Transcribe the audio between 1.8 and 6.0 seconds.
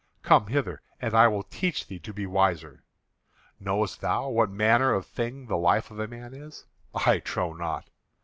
thee to be wiser. Knowest thou what manner of thing the life of